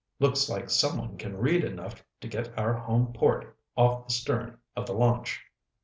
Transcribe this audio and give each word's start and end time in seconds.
"Looks 0.19 0.49
like 0.49 0.71
someone 0.71 1.15
can 1.19 1.37
read 1.37 1.63
enough 1.63 2.03
to 2.21 2.27
get 2.27 2.57
our 2.57 2.73
home 2.73 3.13
port 3.13 3.55
off 3.77 4.07
the 4.07 4.11
stern 4.13 4.57
of 4.75 4.87
the 4.87 4.93
launch." 4.93 5.39